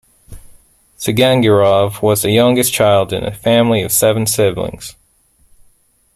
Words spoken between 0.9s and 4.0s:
Zigangirov was the youngest child in a family of